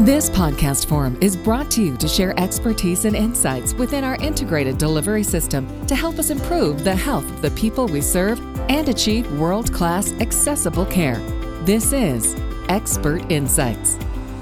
[0.00, 4.76] This podcast forum is brought to you to share expertise and insights within our integrated
[4.76, 8.38] delivery system to help us improve the health of the people we serve
[8.68, 11.16] and achieve world class accessible care.
[11.64, 12.36] This is
[12.68, 13.96] Expert Insights.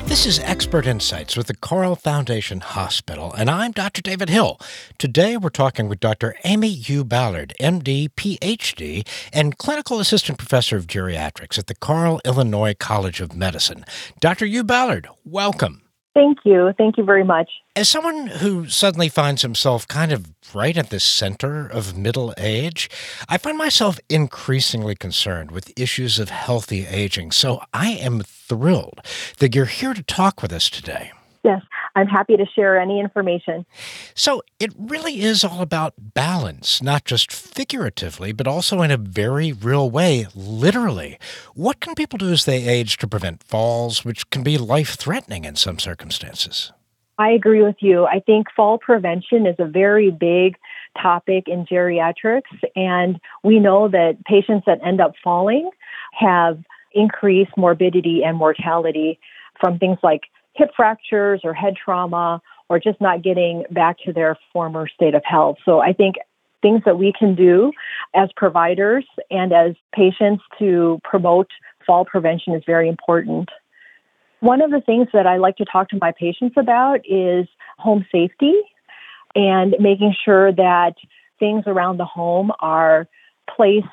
[0.06, 4.02] This is Expert Insights with the Carle Foundation Hospital, and I'm Dr.
[4.02, 4.60] David Hill.
[4.98, 6.36] Today we're talking with Dr.
[6.44, 13.20] Aimee Yu-Ballard, MD, PhD, and Clinical Assistant Professor of Geriatrics at the Carle, Illinois College
[13.20, 13.84] of Medicine.
[14.20, 14.44] Dr.
[14.46, 14.62] U.
[14.62, 15.83] Ballard, welcome.
[16.14, 16.72] Thank you.
[16.78, 17.50] Thank you very much.
[17.74, 22.88] As someone who suddenly finds himself kind of right at the center of middle age,
[23.28, 27.32] I find myself increasingly concerned with issues of healthy aging.
[27.32, 29.00] So I am thrilled
[29.38, 31.10] that you're here to talk with us today.
[31.44, 31.60] Yes,
[31.94, 33.66] I'm happy to share any information.
[34.14, 39.52] So it really is all about balance, not just figuratively, but also in a very
[39.52, 41.18] real way, literally.
[41.54, 45.44] What can people do as they age to prevent falls, which can be life threatening
[45.44, 46.72] in some circumstances?
[47.18, 48.06] I agree with you.
[48.06, 50.56] I think fall prevention is a very big
[51.00, 52.42] topic in geriatrics,
[52.74, 55.70] and we know that patients that end up falling
[56.18, 56.58] have
[56.94, 59.18] increased morbidity and mortality
[59.60, 60.22] from things like
[60.54, 65.22] hip fractures or head trauma or just not getting back to their former state of
[65.24, 65.56] health.
[65.64, 66.16] So I think
[66.62, 67.72] things that we can do
[68.14, 71.48] as providers and as patients to promote
[71.86, 73.50] fall prevention is very important.
[74.40, 77.46] One of the things that I like to talk to my patients about is
[77.78, 78.54] home safety
[79.34, 80.94] and making sure that
[81.38, 83.06] things around the home are
[83.54, 83.86] placed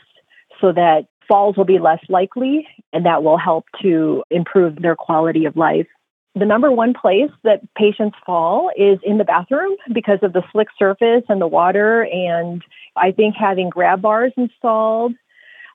[0.61, 5.45] so that falls will be less likely and that will help to improve their quality
[5.45, 5.87] of life
[6.35, 10.69] the number one place that patients fall is in the bathroom because of the slick
[10.79, 12.03] surface and the water.
[12.03, 12.63] And
[12.95, 15.13] I think having grab bars installed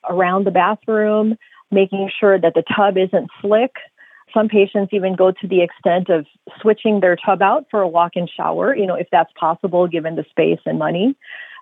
[0.08, 1.36] around the bathroom,
[1.70, 3.72] making sure that the tub isn't slick.
[4.32, 6.26] Some patients even go to the extent of
[6.60, 10.16] switching their tub out for a walk in shower, you know, if that's possible given
[10.16, 11.14] the space and money.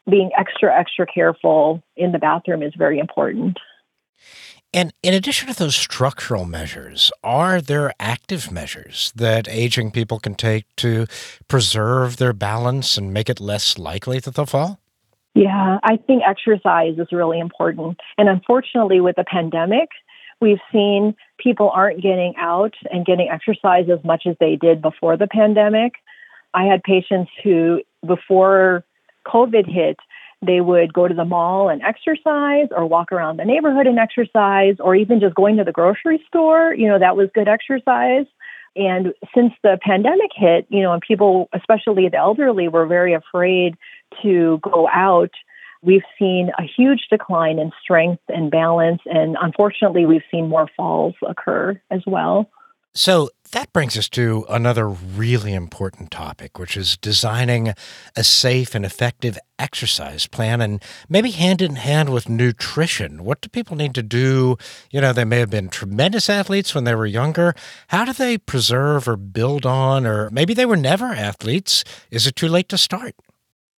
[0.09, 3.59] Being extra, extra careful in the bathroom is very important.
[4.75, 10.35] And in addition to those structural measures, are there active measures that aging people can
[10.35, 11.07] take to
[11.47, 14.81] preserve their balance and make it less likely that they'll fall?
[15.37, 18.01] Yeah, I think exercise is really important.
[18.19, 19.91] And unfortunately, with the pandemic,
[20.41, 25.17] we've seen people aren't getting out and getting exercise as much as they did before
[25.17, 25.93] the pandemic.
[26.53, 28.85] I had patients who, before
[29.25, 29.99] COVID hit,
[30.47, 34.77] they would go to the mall and exercise or walk around the neighborhood and exercise
[34.81, 36.75] or even just going to the grocery store.
[36.75, 38.27] You know, that was good exercise.
[38.77, 43.77] And since the pandemic hit, you know, and people, especially the elderly, were very afraid
[44.23, 45.31] to go out,
[45.83, 49.03] we've seen a huge decline in strength and balance.
[49.07, 52.51] And unfortunately, we've seen more falls occur as well.
[52.97, 57.75] So that brings us to another really important topic, which is designing
[58.15, 63.25] a safe and effective exercise plan and maybe hand in hand with nutrition.
[63.25, 64.57] What do people need to do?
[64.93, 67.55] You know, they may have been tremendous athletes when they were younger.
[67.89, 71.83] How do they preserve or build on, or maybe they were never athletes?
[72.13, 73.17] Is it too late to start?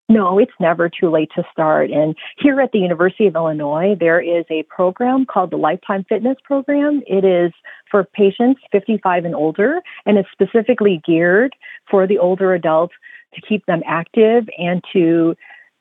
[0.09, 1.91] No, it's never too late to start.
[1.91, 6.37] And here at the University of Illinois, there is a program called the Lifetime Fitness
[6.45, 7.01] Program.
[7.05, 7.51] It is
[7.91, 11.53] for patients 55 and older, and it's specifically geared
[11.91, 12.93] for the older adults
[13.35, 15.35] to keep them active and to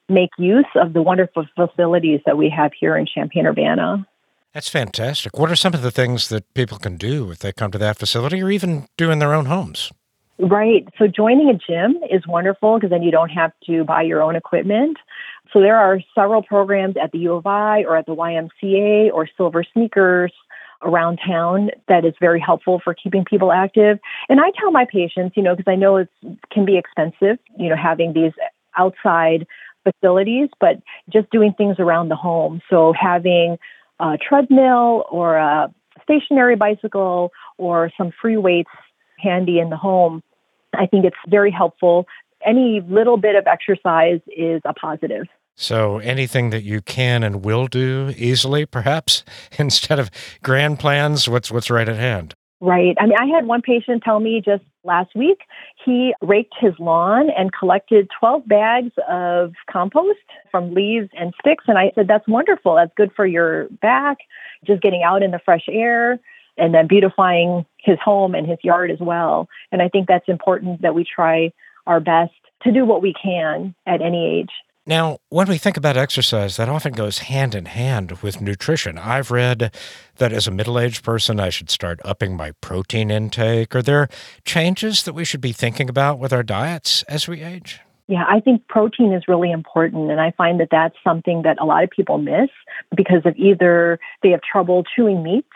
[0.09, 4.07] make use of the wonderful facilities that we have here in Champaign Urbana.
[4.53, 5.39] That's fantastic.
[5.39, 7.99] What are some of the things that people can do if they come to that
[7.99, 9.93] facility or even do in their own homes?
[10.39, 10.87] Right.
[10.99, 14.37] So joining a gym is wonderful because then you don't have to buy your own
[14.37, 14.99] equipment.
[15.53, 19.27] So there are several programs at the U of I or at the YMCA or
[19.37, 20.33] Silver Sneakers
[20.83, 23.99] around town that is very helpful for keeping people active.
[24.29, 26.11] And I tell my patients, you know, because I know it
[26.53, 28.33] can be expensive, you know, having these
[28.77, 29.47] outside
[29.85, 32.61] facilities, but just doing things around the home.
[32.69, 33.57] So having
[34.01, 35.73] a treadmill or a
[36.03, 38.71] stationary bicycle or some free weights
[39.19, 40.23] handy in the home,
[40.75, 42.07] I think it's very helpful.
[42.45, 45.27] Any little bit of exercise is a positive.
[45.57, 49.25] So anything that you can and will do easily, perhaps,
[49.59, 50.11] instead of
[50.43, 52.35] grand plans, what's what's right at hand?
[52.61, 52.97] Right.
[52.99, 55.41] I mean, I had one patient tell me just last week
[55.85, 60.19] he raked his lawn and collected 12 bags of compost
[60.51, 61.65] from leaves and sticks.
[61.67, 62.77] And I said, That's wonderful.
[62.77, 64.19] That's good for your back,
[64.65, 66.19] just getting out in the fresh air
[66.59, 69.49] and then beautifying his home and his yard as well.
[69.73, 71.53] And I think that's important that we try
[71.87, 72.33] our best
[72.63, 74.51] to do what we can at any age.
[74.89, 78.99] Now, when we think about exercise, that often goes hand in hand with nutrition.
[78.99, 79.75] I've read
[80.19, 83.75] that as a middle aged person, I should start upping my protein intake.
[83.75, 84.09] Are there
[84.45, 87.81] changes that we should be thinking about with our diets as we age?
[88.07, 90.13] Yeah, I think protein is really important.
[90.13, 92.51] And I find that that's something that a lot of people miss
[92.97, 95.47] because of either they have trouble chewing meat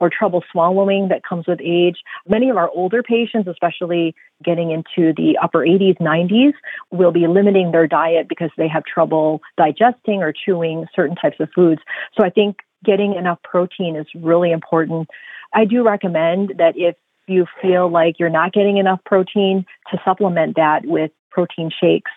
[0.00, 1.98] or trouble swallowing that comes with age.
[2.26, 6.54] Many of our older patients, especially getting into the upper 80s, 90s,
[6.90, 11.50] will be limiting their diet because they have trouble digesting or chewing certain types of
[11.54, 11.82] foods.
[12.18, 15.08] So I think getting enough protein is really important.
[15.52, 20.56] I do recommend that if you feel like you're not getting enough protein, to supplement
[20.56, 22.10] that with protein shakes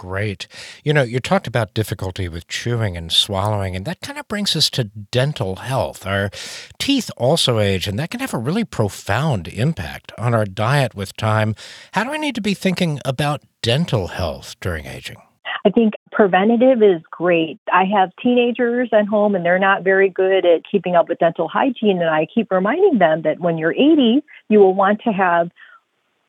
[0.00, 0.48] Great.
[0.82, 4.56] You know, you talked about difficulty with chewing and swallowing, and that kind of brings
[4.56, 6.06] us to dental health.
[6.06, 6.30] Our
[6.78, 11.14] teeth also age, and that can have a really profound impact on our diet with
[11.18, 11.54] time.
[11.92, 15.18] How do we need to be thinking about dental health during aging?
[15.66, 17.60] I think preventative is great.
[17.70, 21.46] I have teenagers at home and they're not very good at keeping up with dental
[21.46, 22.00] hygiene.
[22.00, 25.50] And I keep reminding them that when you're 80, you will want to have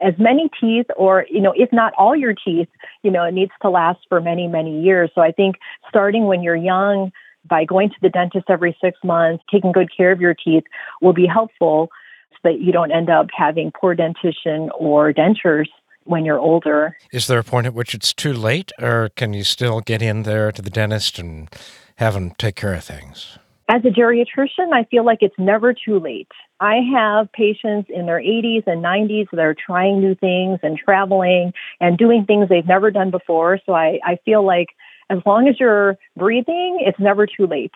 [0.02, 2.68] as many teeth or you know if not all your teeth
[3.04, 5.10] you know it needs to last for many many years.
[5.14, 5.56] So i think
[5.88, 7.12] starting when you're young
[7.50, 10.64] by going to the dentist every 6 months taking good care of your teeth
[11.02, 11.90] will be helpful
[12.34, 15.68] so that you don't end up having poor dentition or dentures
[16.04, 16.98] when you're older.
[17.12, 20.24] Is there a point at which it's too late or can you still get in
[20.24, 21.50] there to the dentist and
[21.98, 23.38] have them take care of things
[23.72, 26.28] as a geriatrician, I feel like it's never too late.
[26.60, 31.54] I have patients in their 80s and 90s that are trying new things and traveling
[31.80, 33.60] and doing things they've never done before.
[33.66, 34.68] So I, I feel like
[35.10, 37.72] as long as you're breathing, it's never too late.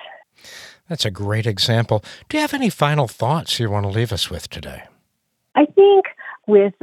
[0.89, 2.03] That's a great example.
[2.27, 4.83] Do you have any final thoughts you want to leave us with today?
[5.55, 6.07] I think
[6.45, 6.73] with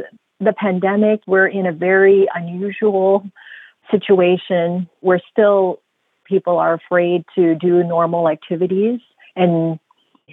[0.41, 3.29] the pandemic, we're in a very unusual
[3.91, 4.89] situation.
[5.03, 5.83] We're still
[6.25, 9.01] people are afraid to do normal activities.
[9.37, 9.79] And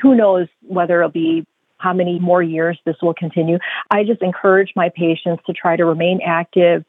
[0.02, 1.46] who knows whether it'll be
[1.78, 3.58] how many more years this will continue.
[3.90, 6.84] I just encourage my patients to try to remain active,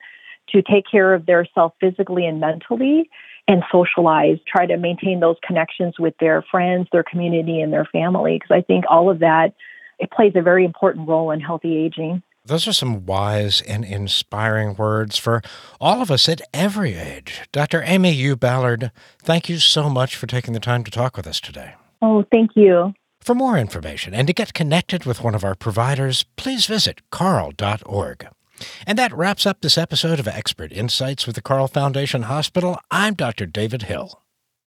[0.50, 3.08] to take care of their self physically and mentally,
[3.46, 8.34] and socialize, try to maintain those connections with their friends, their community, and their family.
[8.34, 9.54] Because I think all of that
[10.00, 12.22] it plays a very important role in healthy aging.
[12.44, 15.42] Those are some wise and inspiring words for
[15.80, 17.42] all of us at every age.
[17.52, 17.82] Dr.
[17.82, 18.90] Aimee Yu-Ballard,
[19.22, 21.74] thank you so much for taking the time to talk with us today.
[22.00, 22.94] Oh, thank you.
[23.20, 28.26] For more information and to get connected with one of our providers, please visit carle.org.
[28.86, 32.78] And that wraps up this episode of Expert Insights with the Carle Foundation Hospital.
[32.90, 33.44] I'm Dr.
[33.46, 34.22] David Hill.